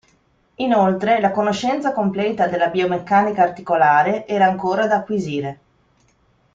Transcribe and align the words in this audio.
Inoltre 0.55 1.19
la 1.19 1.29
conoscenza 1.29 1.93
completa 1.93 2.47
della 2.47 2.69
biomeccanica 2.69 3.43
articolare 3.43 4.25
era 4.25 4.47
ancora 4.47 4.87
da 4.87 4.95
acquisire. 4.95 5.59